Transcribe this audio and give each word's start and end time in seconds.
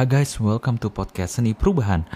Hai 0.00 0.08
guys, 0.08 0.40
welcome 0.40 0.80
to 0.80 0.88
podcast 0.88 1.36
Seni 1.36 1.52
Perubahan. 1.52 2.08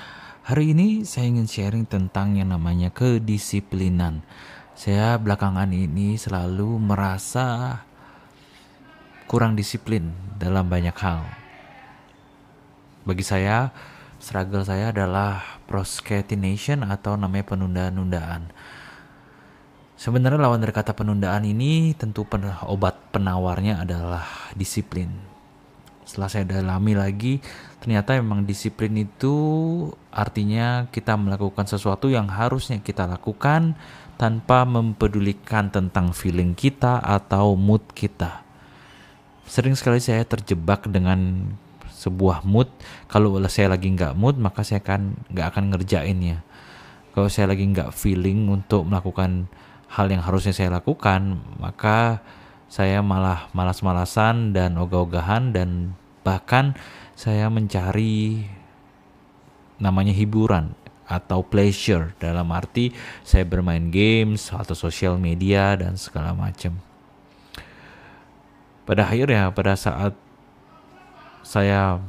Hari 0.49 0.73
ini 0.73 1.05
saya 1.05 1.29
ingin 1.29 1.45
sharing 1.45 1.85
tentang 1.85 2.33
yang 2.33 2.49
namanya 2.49 2.89
kedisiplinan. 2.89 4.25
Saya 4.73 5.21
belakangan 5.21 5.69
ini 5.69 6.17
selalu 6.17 6.81
merasa 6.81 7.77
kurang 9.29 9.53
disiplin 9.53 10.17
dalam 10.41 10.65
banyak 10.65 10.97
hal. 10.97 11.29
Bagi 13.05 13.21
saya, 13.21 13.69
struggle 14.17 14.65
saya 14.65 14.89
adalah 14.89 15.61
procrastination 15.69 16.89
atau 16.89 17.21
namanya 17.21 17.53
penundaan-nundaan. 17.53 18.49
Sebenarnya 20.01 20.41
lawan 20.41 20.65
dari 20.65 20.73
kata 20.73 20.97
penundaan 20.97 21.45
ini 21.45 21.93
tentu 21.93 22.25
pen 22.25 22.49
obat 22.65 22.97
penawarnya 23.13 23.85
adalah 23.85 24.25
disiplin. 24.57 25.35
Setelah 26.05 26.29
saya 26.29 26.45
dalami 26.45 26.93
lagi, 26.93 27.41
ternyata 27.85 28.17
memang 28.17 28.49
disiplin 28.49 28.97
itu 28.97 29.37
artinya 30.09 30.89
kita 30.89 31.21
melakukan 31.21 31.69
sesuatu 31.69 32.09
yang 32.09 32.33
harusnya 32.33 32.81
kita 32.81 33.05
lakukan 33.05 33.77
tanpa 34.17 34.65
mempedulikan 34.65 35.69
tentang 35.69 36.17
feeling 36.17 36.57
kita 36.57 36.97
atau 37.05 37.53
mood 37.53 37.85
kita. 37.93 38.41
Sering 39.45 39.77
sekali 39.77 40.01
saya 40.01 40.25
terjebak 40.25 40.89
dengan 40.89 41.53
sebuah 41.93 42.41
mood. 42.49 42.73
Kalau 43.05 43.37
saya 43.53 43.77
lagi 43.77 43.93
nggak 43.93 44.17
mood, 44.17 44.41
maka 44.41 44.65
saya 44.65 44.81
akan 44.81 45.21
nggak 45.29 45.47
akan 45.53 45.65
ngerjainnya. 45.77 46.41
Kalau 47.13 47.29
saya 47.29 47.53
lagi 47.53 47.69
nggak 47.69 47.93
feeling 47.93 48.49
untuk 48.49 48.89
melakukan 48.89 49.45
hal 49.93 50.09
yang 50.09 50.25
harusnya 50.25 50.57
saya 50.57 50.73
lakukan, 50.73 51.37
maka 51.61 52.25
saya 52.73 53.05
malah 53.05 53.53
malas-malasan 53.53 54.57
dan 54.57 54.81
ogah-ogahan 54.81 55.53
dan 55.53 55.93
bahkan 56.25 56.73
saya 57.15 57.47
mencari 57.51 58.47
namanya 59.79 60.15
hiburan 60.15 60.75
atau 61.05 61.45
pleasure 61.45 62.17
dalam 62.17 62.49
arti 62.51 62.91
saya 63.23 63.45
bermain 63.45 63.93
games 63.93 64.49
atau 64.51 64.73
sosial 64.73 65.21
media 65.21 65.77
dan 65.77 65.95
segala 66.01 66.33
macam. 66.33 66.81
Pada 68.85 69.09
akhirnya 69.09 69.49
pada 69.53 69.77
saat 69.77 70.13
saya 71.45 72.01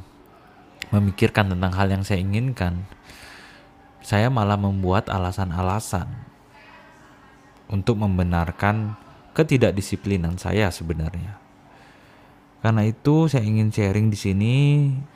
memikirkan 0.92 1.52
tentang 1.52 1.72
hal 1.76 1.88
yang 1.92 2.04
saya 2.04 2.20
inginkan, 2.20 2.84
saya 4.00 4.32
malah 4.32 4.56
membuat 4.56 5.08
alasan-alasan 5.12 6.08
untuk 7.66 7.98
membenarkan 8.00 8.96
ketidakdisiplinan 9.36 10.40
saya 10.40 10.72
sebenarnya. 10.72 11.45
Karena 12.60 12.82
itu 12.84 13.30
saya 13.30 13.44
ingin 13.44 13.70
sharing 13.70 14.08
di 14.10 14.18
sini 14.18 14.54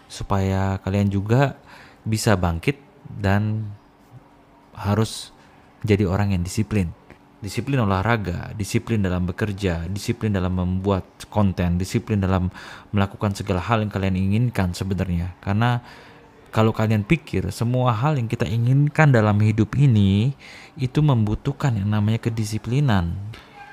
supaya 0.06 0.78
kalian 0.84 1.08
juga 1.08 1.56
bisa 2.04 2.36
bangkit 2.36 2.78
dan 3.06 3.70
harus 4.76 5.34
jadi 5.84 6.08
orang 6.08 6.36
yang 6.36 6.42
disiplin. 6.44 6.92
Disiplin 7.40 7.80
olahraga, 7.80 8.52
disiplin 8.52 9.00
dalam 9.00 9.24
bekerja, 9.24 9.88
disiplin 9.88 10.28
dalam 10.28 10.52
membuat 10.60 11.08
konten, 11.32 11.80
disiplin 11.80 12.20
dalam 12.20 12.52
melakukan 12.92 13.32
segala 13.32 13.64
hal 13.64 13.80
yang 13.80 13.88
kalian 13.88 14.16
inginkan 14.20 14.76
sebenarnya. 14.76 15.32
Karena 15.40 15.80
kalau 16.52 16.74
kalian 16.76 17.06
pikir 17.06 17.48
semua 17.54 17.96
hal 17.96 18.20
yang 18.20 18.28
kita 18.28 18.44
inginkan 18.44 19.08
dalam 19.08 19.40
hidup 19.40 19.72
ini 19.78 20.36
itu 20.76 21.00
membutuhkan 21.00 21.80
yang 21.80 21.88
namanya 21.88 22.20
kedisiplinan. 22.20 23.16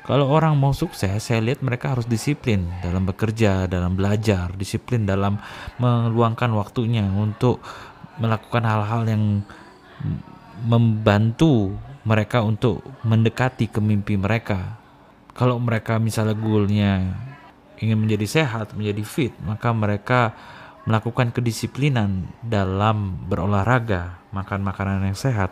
Kalau 0.08 0.32
orang 0.32 0.56
mau 0.56 0.72
sukses, 0.72 1.20
saya 1.20 1.44
lihat 1.44 1.60
mereka 1.60 1.92
harus 1.92 2.08
disiplin 2.08 2.64
dalam 2.80 3.04
bekerja, 3.04 3.68
dalam 3.68 4.00
belajar, 4.00 4.56
disiplin 4.56 5.04
dalam 5.04 5.36
meluangkan 5.84 6.48
waktunya 6.56 7.04
untuk 7.12 7.60
melakukan 8.16 8.64
hal-hal 8.64 9.04
yang 9.04 9.44
membantu 10.64 11.76
mereka 12.08 12.40
untuk 12.40 12.88
mendekati 13.04 13.67
ke 13.67 13.84
mimpi 13.84 14.16
mereka. 14.16 14.80
Kalau 15.36 15.60
mereka 15.60 16.00
misalnya 16.00 16.40
goalnya 16.40 17.04
ingin 17.84 18.00
menjadi 18.00 18.26
sehat, 18.42 18.80
menjadi 18.80 19.04
fit, 19.04 19.36
maka 19.44 19.76
mereka 19.76 20.32
melakukan 20.88 21.36
kedisiplinan 21.36 22.32
dalam 22.40 23.28
berolahraga, 23.28 24.23
makan 24.32 24.64
makanan 24.64 25.04
yang 25.04 25.20
sehat. 25.20 25.52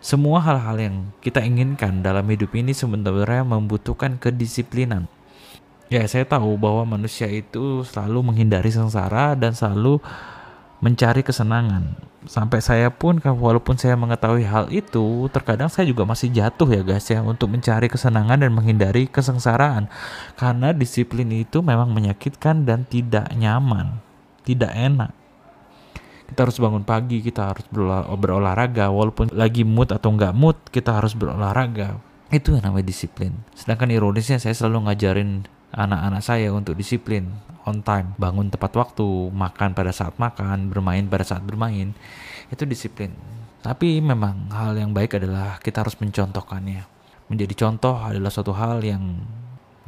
Semua 0.00 0.40
hal-hal 0.40 0.76
yang 0.80 0.96
kita 1.20 1.44
inginkan 1.44 2.00
dalam 2.00 2.24
hidup 2.32 2.56
ini 2.56 2.72
sebenarnya 2.72 3.44
membutuhkan 3.44 4.16
kedisiplinan. 4.16 5.04
Ya, 5.92 6.06
saya 6.08 6.24
tahu 6.24 6.56
bahwa 6.56 6.96
manusia 6.96 7.28
itu 7.28 7.84
selalu 7.84 8.32
menghindari 8.32 8.72
sengsara 8.72 9.36
dan 9.36 9.52
selalu 9.52 10.00
mencari 10.80 11.20
kesenangan. 11.20 12.00
Sampai 12.24 12.64
saya 12.64 12.88
pun, 12.88 13.20
walaupun 13.20 13.76
saya 13.76 13.96
mengetahui 13.96 14.44
hal 14.48 14.72
itu, 14.72 15.28
terkadang 15.28 15.68
saya 15.68 15.84
juga 15.84 16.08
masih 16.08 16.32
jatuh 16.32 16.68
ya 16.68 16.80
guys 16.80 17.04
ya 17.08 17.20
untuk 17.20 17.52
mencari 17.52 17.92
kesenangan 17.92 18.40
dan 18.40 18.52
menghindari 18.56 19.04
kesengsaraan. 19.04 19.92
Karena 20.38 20.72
disiplin 20.72 21.28
itu 21.28 21.60
memang 21.60 21.92
menyakitkan 21.92 22.64
dan 22.64 22.88
tidak 22.88 23.28
nyaman 23.36 24.00
tidak 24.44 24.72
enak 24.74 25.10
kita 26.30 26.46
harus 26.46 26.62
bangun 26.62 26.86
pagi 26.86 27.18
kita 27.18 27.50
harus 27.50 27.66
berolah, 27.66 28.06
berolahraga. 28.14 28.86
Walaupun 28.94 29.34
lagi 29.34 29.66
mood 29.66 29.90
atau 29.90 30.14
nggak 30.14 30.30
mood 30.30 30.56
kita 30.70 31.02
harus 31.02 31.18
berolahraga. 31.18 31.98
Itu 32.30 32.54
yang 32.54 32.70
namanya 32.70 32.86
disiplin. 32.86 33.34
Sedangkan 33.58 33.90
ironisnya 33.90 34.38
saya 34.38 34.54
selalu 34.54 34.86
ngajarin 34.86 35.50
anak-anak 35.74 36.22
saya 36.22 36.54
untuk 36.54 36.78
disiplin 36.78 37.26
on 37.66 37.82
time. 37.82 38.14
Bangun 38.14 38.46
tepat 38.46 38.70
waktu 38.78 39.02
makan 39.34 39.74
pada 39.74 39.90
saat 39.90 40.14
makan 40.22 40.70
bermain 40.70 41.10
pada 41.10 41.26
saat 41.26 41.42
bermain. 41.42 41.90
Itu 42.46 42.62
disiplin. 42.62 43.10
Tapi 43.60 43.98
memang 43.98 44.54
hal 44.54 44.78
yang 44.78 44.94
baik 44.94 45.18
adalah 45.18 45.58
kita 45.58 45.82
harus 45.82 45.98
mencontohkannya. 45.98 46.86
Menjadi 47.26 47.54
contoh 47.66 47.98
adalah 47.98 48.30
suatu 48.30 48.54
hal 48.54 48.78
yang 48.86 49.26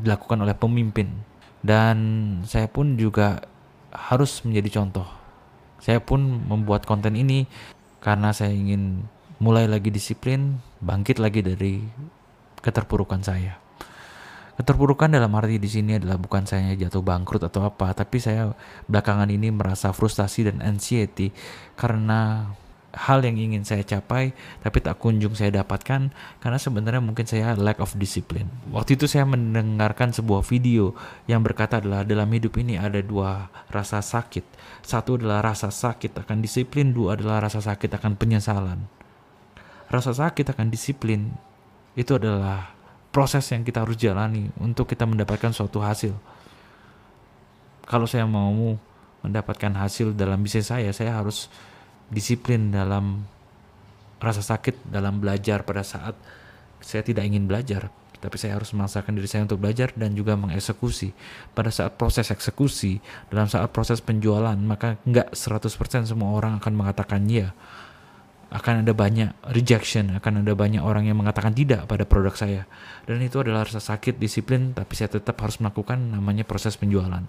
dilakukan 0.02 0.42
oleh 0.42 0.58
pemimpin. 0.58 1.22
Dan 1.62 1.96
saya 2.42 2.66
pun 2.66 2.98
juga 2.98 3.46
harus 3.94 4.42
menjadi 4.42 4.82
contoh. 4.82 5.21
Saya 5.82 5.98
pun 5.98 6.46
membuat 6.46 6.86
konten 6.86 7.18
ini 7.18 7.50
karena 7.98 8.30
saya 8.30 8.54
ingin 8.54 9.02
mulai 9.42 9.66
lagi 9.66 9.90
disiplin, 9.90 10.62
bangkit 10.78 11.18
lagi 11.18 11.42
dari 11.42 11.82
keterpurukan 12.62 13.18
saya. 13.26 13.58
Keterpurukan 14.52 15.10
dalam 15.10 15.34
arti 15.34 15.58
di 15.58 15.66
sini 15.66 15.98
adalah 15.98 16.20
bukan 16.22 16.46
saya 16.46 16.70
jatuh 16.78 17.02
bangkrut 17.02 17.42
atau 17.42 17.66
apa, 17.66 17.90
tapi 17.98 18.22
saya 18.22 18.54
belakangan 18.86 19.26
ini 19.26 19.50
merasa 19.50 19.90
frustasi 19.90 20.46
dan 20.46 20.62
anxiety 20.62 21.34
karena 21.74 22.52
hal 22.92 23.24
yang 23.24 23.40
ingin 23.40 23.64
saya 23.64 23.80
capai 23.80 24.36
tapi 24.60 24.84
tak 24.84 25.00
kunjung 25.00 25.32
saya 25.32 25.64
dapatkan 25.64 26.12
karena 26.44 26.58
sebenarnya 26.60 27.00
mungkin 27.00 27.24
saya 27.24 27.56
lack 27.56 27.80
of 27.80 27.96
discipline. 27.96 28.52
Waktu 28.68 29.00
itu 29.00 29.08
saya 29.08 29.24
mendengarkan 29.24 30.12
sebuah 30.12 30.44
video 30.44 30.92
yang 31.24 31.40
berkata 31.40 31.80
adalah 31.80 32.04
dalam 32.04 32.28
hidup 32.28 32.60
ini 32.60 32.76
ada 32.76 33.00
dua 33.00 33.48
rasa 33.72 34.04
sakit. 34.04 34.44
Satu 34.84 35.16
adalah 35.16 35.40
rasa 35.40 35.72
sakit 35.72 36.12
akan 36.12 36.44
disiplin, 36.44 36.92
dua 36.92 37.16
adalah 37.16 37.48
rasa 37.48 37.64
sakit 37.64 37.88
akan 37.96 38.12
penyesalan. 38.20 38.84
Rasa 39.88 40.12
sakit 40.12 40.52
akan 40.52 40.68
disiplin 40.68 41.32
itu 41.96 42.16
adalah 42.16 42.72
proses 43.12 43.44
yang 43.52 43.64
kita 43.64 43.84
harus 43.84 43.96
jalani 44.00 44.48
untuk 44.60 44.88
kita 44.88 45.04
mendapatkan 45.04 45.52
suatu 45.52 45.80
hasil. 45.80 46.16
Kalau 47.84 48.08
saya 48.08 48.24
mau 48.24 48.76
mendapatkan 49.20 49.72
hasil 49.76 50.16
dalam 50.16 50.40
bisnis 50.40 50.72
saya, 50.72 50.88
saya 50.96 51.12
harus 51.12 51.52
disiplin 52.12 52.68
dalam 52.68 53.24
rasa 54.22 54.44
sakit 54.44 54.86
dalam 54.86 55.18
belajar 55.18 55.66
pada 55.66 55.82
saat 55.82 56.14
saya 56.78 57.02
tidak 57.02 57.26
ingin 57.26 57.48
belajar. 57.48 57.90
Tapi 58.22 58.38
saya 58.38 58.54
harus 58.54 58.70
memaksakan 58.70 59.18
diri 59.18 59.26
saya 59.26 59.42
untuk 59.42 59.58
belajar 59.58 59.90
dan 59.98 60.14
juga 60.14 60.38
mengeksekusi. 60.38 61.10
Pada 61.58 61.74
saat 61.74 61.98
proses 61.98 62.30
eksekusi 62.30 63.02
dalam 63.26 63.50
saat 63.50 63.74
proses 63.74 63.98
penjualan 63.98 64.54
maka 64.54 64.94
nggak 65.02 65.34
100% 65.34 66.06
semua 66.06 66.30
orang 66.30 66.62
akan 66.62 66.72
mengatakan 66.76 67.26
ya 67.26 67.50
akan 68.52 68.84
ada 68.84 68.92
banyak 68.92 69.32
rejection 69.56 70.12
akan 70.12 70.44
ada 70.44 70.52
banyak 70.52 70.84
orang 70.84 71.08
yang 71.08 71.18
mengatakan 71.18 71.50
tidak 71.50 71.90
pada 71.90 72.06
produk 72.06 72.36
saya. 72.38 72.62
Dan 73.10 73.18
itu 73.26 73.42
adalah 73.42 73.66
rasa 73.66 73.82
sakit 73.82 74.22
disiplin 74.22 74.70
tapi 74.70 74.94
saya 74.94 75.10
tetap 75.10 75.34
harus 75.42 75.58
melakukan 75.58 75.98
namanya 75.98 76.46
proses 76.46 76.78
penjualan 76.78 77.26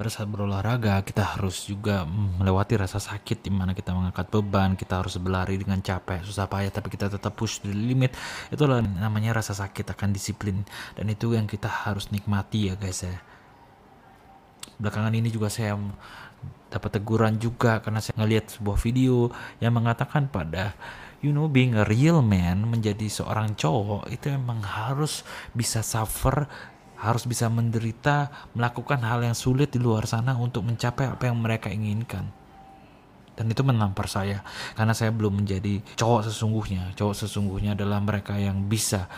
pada 0.00 0.08
saat 0.08 0.32
berolahraga 0.32 0.96
kita 1.04 1.36
harus 1.36 1.68
juga 1.68 2.08
melewati 2.08 2.72
rasa 2.80 2.96
sakit 2.96 3.44
di 3.44 3.52
mana 3.52 3.76
kita 3.76 3.92
mengangkat 3.92 4.32
beban, 4.32 4.72
kita 4.72 5.04
harus 5.04 5.20
berlari 5.20 5.60
dengan 5.60 5.76
capek, 5.84 6.24
susah 6.24 6.48
payah 6.48 6.72
tapi 6.72 6.88
kita 6.88 7.12
tetap 7.12 7.36
push 7.36 7.60
the 7.60 7.68
limit. 7.68 8.16
Itu 8.48 8.64
adalah 8.64 8.80
namanya 8.80 9.44
rasa 9.44 9.52
sakit 9.52 9.92
akan 9.92 10.16
disiplin 10.16 10.64
dan 10.96 11.04
itu 11.12 11.36
yang 11.36 11.44
kita 11.44 11.68
harus 11.68 12.08
nikmati 12.08 12.72
ya 12.72 12.80
guys 12.80 13.04
ya. 13.04 13.20
Belakangan 14.80 15.12
ini 15.12 15.28
juga 15.28 15.52
saya 15.52 15.76
dapat 16.72 16.96
teguran 16.96 17.36
juga 17.36 17.84
karena 17.84 18.00
saya 18.00 18.16
ngelihat 18.24 18.56
sebuah 18.56 18.80
video 18.80 19.28
yang 19.60 19.76
mengatakan 19.76 20.32
pada 20.32 20.72
you 21.20 21.28
know 21.28 21.44
being 21.44 21.76
a 21.76 21.84
real 21.84 22.24
man 22.24 22.64
menjadi 22.64 23.04
seorang 23.04 23.52
cowok 23.52 24.08
itu 24.08 24.32
emang 24.32 24.64
harus 24.64 25.28
bisa 25.52 25.84
suffer 25.84 26.48
harus 27.00 27.24
bisa 27.24 27.48
menderita, 27.48 28.28
melakukan 28.52 29.00
hal 29.00 29.24
yang 29.24 29.36
sulit 29.36 29.72
di 29.72 29.80
luar 29.80 30.04
sana 30.04 30.36
untuk 30.36 30.68
mencapai 30.68 31.08
apa 31.08 31.26
yang 31.26 31.40
mereka 31.40 31.72
inginkan. 31.72 32.28
Dan 33.34 33.48
itu 33.48 33.64
menampar 33.64 34.04
saya 34.04 34.44
karena 34.76 34.92
saya 34.92 35.08
belum 35.16 35.40
menjadi 35.40 35.80
cowok 35.96 36.28
sesungguhnya. 36.28 36.92
Cowok 36.92 37.16
sesungguhnya 37.24 37.72
adalah 37.72 37.96
mereka 38.04 38.36
yang 38.36 38.68
bisa 38.68 39.08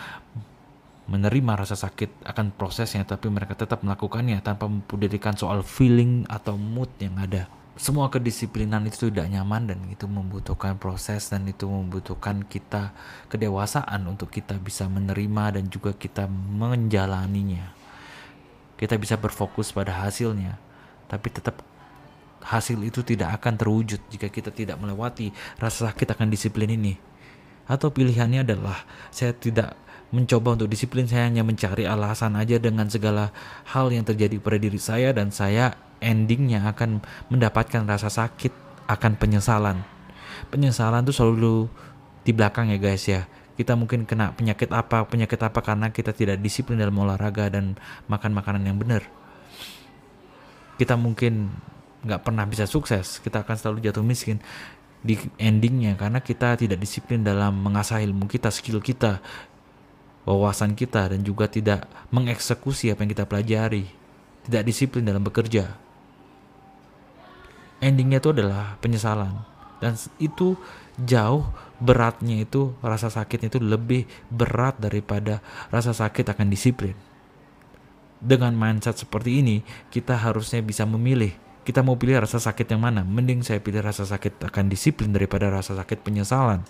menerima 1.11 1.59
rasa 1.59 1.75
sakit 1.75 2.23
akan 2.23 2.55
prosesnya 2.55 3.03
tapi 3.03 3.27
mereka 3.27 3.59
tetap 3.59 3.83
melakukannya 3.83 4.39
tanpa 4.39 4.71
mempedulikan 4.71 5.35
soal 5.35 5.59
feeling 5.59 6.23
atau 6.31 6.55
mood 6.55 6.87
yang 7.03 7.19
ada 7.19 7.51
semua 7.73 8.05
kedisiplinan 8.13 8.85
itu 8.85 9.09
tidak 9.09 9.33
nyaman 9.33 9.73
dan 9.73 9.79
itu 9.89 10.05
membutuhkan 10.05 10.77
proses 10.77 11.33
dan 11.33 11.41
itu 11.49 11.65
membutuhkan 11.65 12.45
kita 12.45 12.93
kedewasaan 13.33 14.05
untuk 14.05 14.29
kita 14.29 14.61
bisa 14.61 14.85
menerima 14.85 15.57
dan 15.57 15.65
juga 15.73 15.89
kita 15.97 16.29
menjalaninya. 16.29 17.73
Kita 18.77 18.93
bisa 19.01 19.17
berfokus 19.17 19.73
pada 19.73 20.05
hasilnya, 20.05 20.61
tapi 21.09 21.33
tetap 21.33 21.65
hasil 22.45 22.77
itu 22.85 23.01
tidak 23.01 23.41
akan 23.41 23.57
terwujud 23.57 24.01
jika 24.11 24.29
kita 24.29 24.53
tidak 24.53 24.77
melewati 24.77 25.33
rasa 25.57 25.89
sakit 25.89 26.13
akan 26.13 26.29
disiplin 26.29 26.69
ini. 26.69 26.93
Atau 27.65 27.89
pilihannya 27.89 28.45
adalah 28.45 28.85
saya 29.09 29.33
tidak 29.33 29.73
mencoba 30.13 30.53
untuk 30.53 30.69
disiplin, 30.69 31.09
saya 31.09 31.25
hanya 31.25 31.41
mencari 31.41 31.89
alasan 31.89 32.37
aja 32.37 32.61
dengan 32.61 32.85
segala 32.85 33.33
hal 33.65 33.89
yang 33.89 34.05
terjadi 34.05 34.37
pada 34.37 34.61
diri 34.61 34.77
saya 34.77 35.09
dan 35.09 35.33
saya 35.33 35.73
endingnya 35.97 36.69
akan 36.69 37.01
mendapatkan 37.33 37.81
rasa 37.89 38.13
sakit 38.13 38.53
akan 38.85 39.17
penyesalan. 39.17 39.81
Penyesalan 40.53 41.01
itu 41.01 41.17
selalu 41.17 41.65
di 42.21 42.31
belakang 42.31 42.69
ya 42.69 42.77
guys 42.77 43.09
ya. 43.09 43.25
Kita 43.57 43.73
mungkin 43.73 44.05
kena 44.05 44.33
penyakit 44.37 44.69
apa, 44.69 45.05
penyakit 45.09 45.41
apa 45.41 45.59
karena 45.65 45.89
kita 45.89 46.13
tidak 46.13 46.37
disiplin 46.41 46.77
dalam 46.77 46.93
olahraga 46.93 47.49
dan 47.49 47.73
makan 48.05 48.37
makanan 48.37 48.69
yang 48.69 48.77
benar. 48.77 49.01
Kita 50.77 50.93
mungkin 50.93 51.53
nggak 52.05 52.21
pernah 52.21 52.45
bisa 52.45 52.69
sukses, 52.69 53.17
kita 53.17 53.41
akan 53.41 53.55
selalu 53.57 53.89
jatuh 53.89 54.05
miskin 54.05 54.37
di 55.03 55.19
endingnya 55.35 55.99
karena 55.99 56.23
kita 56.23 56.55
tidak 56.55 56.79
disiplin 56.79 57.21
dalam 57.21 57.59
mengasah 57.59 57.99
ilmu 57.99 58.25
kita, 58.25 58.47
skill 58.49 58.79
kita, 58.79 59.19
wawasan 60.23 60.75
kita 60.75 61.11
dan 61.11 61.21
juga 61.23 61.51
tidak 61.51 61.87
mengeksekusi 62.11 62.91
apa 62.91 63.03
yang 63.03 63.11
kita 63.11 63.25
pelajari, 63.27 63.85
tidak 64.47 64.63
disiplin 64.67 65.03
dalam 65.03 65.23
bekerja. 65.23 65.75
Endingnya 67.83 68.23
itu 68.23 68.31
adalah 68.31 68.79
penyesalan. 68.79 69.43
Dan 69.83 69.99
itu 70.15 70.55
jauh 70.95 71.43
beratnya 71.83 72.47
itu 72.47 72.71
rasa 72.79 73.11
sakitnya 73.11 73.51
itu 73.51 73.59
lebih 73.59 74.07
berat 74.31 74.79
daripada 74.79 75.43
rasa 75.67 75.91
sakit 75.91 76.23
akan 76.31 76.47
disiplin. 76.47 76.95
Dengan 78.23 78.55
mindset 78.55 79.03
seperti 79.03 79.43
ini 79.43 79.59
kita 79.91 80.15
harusnya 80.15 80.63
bisa 80.63 80.87
memilih 80.87 81.35
kita 81.67 81.83
mau 81.83 81.99
pilih 81.99 82.23
rasa 82.23 82.39
sakit 82.39 82.71
yang 82.71 82.79
mana. 82.79 83.03
Mending 83.03 83.43
saya 83.43 83.59
pilih 83.59 83.83
rasa 83.83 84.07
sakit 84.07 84.47
akan 84.47 84.71
disiplin 84.71 85.11
daripada 85.11 85.51
rasa 85.51 85.75
sakit 85.75 85.99
penyesalan 85.99 86.63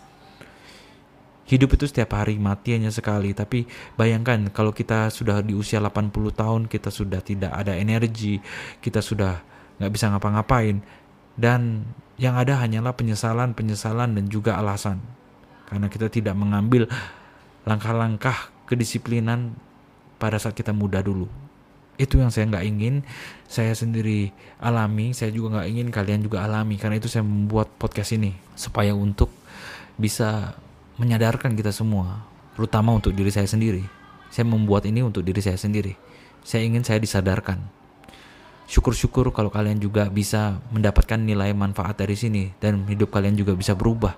Hidup 1.43 1.75
itu 1.75 1.91
setiap 1.91 2.15
hari 2.15 2.39
mati 2.39 2.71
hanya 2.71 2.87
sekali, 2.87 3.35
tapi 3.35 3.67
bayangkan 3.99 4.47
kalau 4.47 4.71
kita 4.71 5.11
sudah 5.11 5.43
di 5.43 5.51
usia 5.51 5.83
80 5.83 6.07
tahun, 6.31 6.61
kita 6.71 6.87
sudah 6.87 7.19
tidak 7.19 7.51
ada 7.51 7.75
energi, 7.75 8.39
kita 8.79 9.03
sudah 9.03 9.43
nggak 9.75 9.91
bisa 9.91 10.07
ngapa-ngapain, 10.07 10.79
dan 11.35 11.83
yang 12.15 12.39
ada 12.39 12.63
hanyalah 12.63 12.95
penyesalan, 12.95 13.51
penyesalan 13.51 14.15
dan 14.15 14.25
juga 14.31 14.55
alasan. 14.55 15.03
Karena 15.67 15.91
kita 15.91 16.07
tidak 16.07 16.37
mengambil 16.37 16.87
langkah-langkah 17.67 18.53
kedisiplinan 18.63 19.57
pada 20.21 20.39
saat 20.39 20.55
kita 20.55 20.71
muda 20.71 21.03
dulu. 21.03 21.27
Itu 21.99 22.23
yang 22.23 22.31
saya 22.31 22.47
nggak 22.49 22.65
ingin 22.65 23.03
saya 23.51 23.75
sendiri 23.75 24.31
alami, 24.63 25.11
saya 25.11 25.29
juga 25.35 25.59
nggak 25.59 25.67
ingin 25.75 25.87
kalian 25.91 26.21
juga 26.23 26.47
alami. 26.47 26.79
Karena 26.79 26.97
itu 26.97 27.11
saya 27.11 27.27
membuat 27.27 27.67
podcast 27.75 28.15
ini 28.15 28.31
supaya 28.55 28.95
untuk 28.95 29.27
bisa 29.99 30.57
menyadarkan 30.99 31.57
kita 31.57 31.73
semua, 31.73 32.25
terutama 32.57 32.93
untuk 32.93 33.13
diri 33.13 33.29
saya 33.33 33.49
sendiri. 33.49 33.85
Saya 34.33 34.49
membuat 34.49 34.89
ini 34.89 35.05
untuk 35.05 35.21
diri 35.21 35.41
saya 35.41 35.57
sendiri. 35.57 35.93
Saya 36.41 36.65
ingin 36.65 36.81
saya 36.81 36.97
disadarkan 36.97 37.83
syukur-syukur 38.67 39.31
kalau 39.35 39.51
kalian 39.51 39.79
juga 39.79 40.07
bisa 40.07 40.59
mendapatkan 40.71 41.19
nilai 41.19 41.51
manfaat 41.51 41.99
dari 41.99 42.15
sini 42.15 42.55
dan 42.63 42.87
hidup 42.87 43.11
kalian 43.11 43.35
juga 43.35 43.53
bisa 43.55 43.75
berubah 43.75 44.15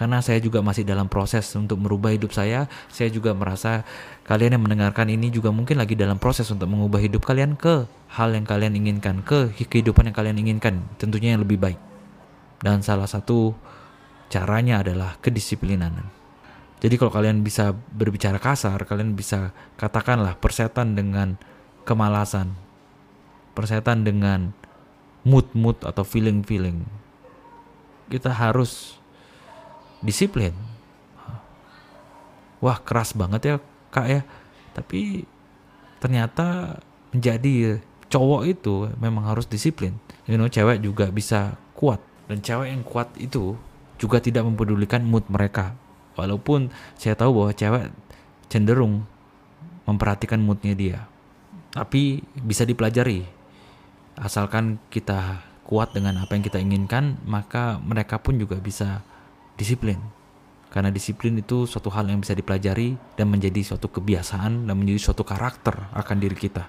karena 0.00 0.24
saya 0.24 0.40
juga 0.40 0.64
masih 0.64 0.88
dalam 0.88 1.06
proses 1.06 1.44
untuk 1.52 1.76
merubah 1.76 2.10
hidup 2.10 2.32
saya 2.32 2.66
saya 2.88 3.12
juga 3.12 3.36
merasa 3.36 3.84
kalian 4.24 4.56
yang 4.56 4.64
mendengarkan 4.64 5.12
ini 5.12 5.28
juga 5.28 5.52
mungkin 5.52 5.76
lagi 5.76 5.92
dalam 5.92 6.16
proses 6.16 6.48
untuk 6.48 6.66
mengubah 6.66 6.98
hidup 6.98 7.22
kalian 7.22 7.54
ke 7.54 7.84
hal 8.16 8.32
yang 8.32 8.48
kalian 8.48 8.72
inginkan 8.74 9.20
ke 9.20 9.52
kehidupan 9.52 10.08
yang 10.08 10.16
kalian 10.16 10.36
inginkan 10.40 10.80
tentunya 10.96 11.36
yang 11.36 11.44
lebih 11.44 11.60
baik 11.60 11.78
dan 12.64 12.80
salah 12.80 13.06
satu 13.06 13.52
caranya 14.32 14.80
adalah 14.80 15.20
kedisiplinan 15.20 16.08
jadi 16.80 16.96
kalau 16.96 17.12
kalian 17.12 17.44
bisa 17.44 17.76
berbicara 17.76 18.40
kasar 18.40 18.80
kalian 18.88 19.12
bisa 19.12 19.52
katakanlah 19.76 20.40
persetan 20.40 20.96
dengan 20.96 21.36
kemalasan 21.84 22.56
persetan 23.52 24.02
dengan 24.02 24.56
mood-mood 25.22 25.84
atau 25.86 26.02
feeling-feeling. 26.02 26.84
Kita 28.10 28.32
harus 28.34 28.98
disiplin. 30.02 30.52
Wah 32.62 32.78
keras 32.82 33.14
banget 33.14 33.40
ya 33.46 33.56
kak 33.94 34.06
ya. 34.08 34.22
Tapi 34.74 35.24
ternyata 36.02 36.78
menjadi 37.14 37.78
cowok 38.10 38.42
itu 38.48 38.90
memang 38.98 39.30
harus 39.30 39.46
disiplin. 39.46 39.96
You 40.26 40.38
know, 40.38 40.50
cewek 40.50 40.82
juga 40.82 41.08
bisa 41.10 41.56
kuat. 41.74 42.02
Dan 42.30 42.40
cewek 42.40 42.68
yang 42.70 42.82
kuat 42.86 43.10
itu 43.18 43.58
juga 44.02 44.18
tidak 44.18 44.42
mempedulikan 44.42 45.06
mood 45.06 45.22
mereka. 45.30 45.78
Walaupun 46.18 46.74
saya 46.98 47.14
tahu 47.14 47.38
bahwa 47.38 47.54
cewek 47.54 47.94
cenderung 48.50 49.06
memperhatikan 49.86 50.42
moodnya 50.42 50.74
dia. 50.74 50.98
Tapi 51.70 52.20
bisa 52.42 52.66
dipelajari 52.66 53.22
asalkan 54.18 54.76
kita 54.92 55.40
kuat 55.64 55.96
dengan 55.96 56.20
apa 56.20 56.36
yang 56.36 56.44
kita 56.44 56.60
inginkan 56.60 57.16
maka 57.24 57.80
mereka 57.80 58.20
pun 58.20 58.36
juga 58.36 58.60
bisa 58.60 59.00
disiplin 59.56 59.96
karena 60.68 60.88
disiplin 60.92 61.36
itu 61.36 61.64
suatu 61.64 61.88
hal 61.92 62.08
yang 62.08 62.20
bisa 62.20 62.36
dipelajari 62.36 62.96
dan 63.16 63.28
menjadi 63.32 63.60
suatu 63.64 63.88
kebiasaan 63.88 64.68
dan 64.68 64.74
menjadi 64.76 65.00
suatu 65.00 65.24
karakter 65.24 65.76
akan 65.96 66.16
diri 66.20 66.36
kita 66.36 66.68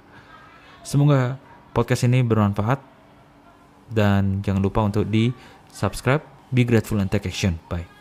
semoga 0.87 1.35
podcast 1.75 2.07
ini 2.07 2.23
bermanfaat 2.23 2.79
dan 3.91 4.39
jangan 4.39 4.63
lupa 4.63 4.87
untuk 4.87 5.03
di 5.07 5.35
subscribe 5.67 6.32
be 6.53 6.63
grateful 6.63 6.99
and 6.99 7.11
take 7.11 7.25
action. 7.25 7.59
Bye 7.69 7.92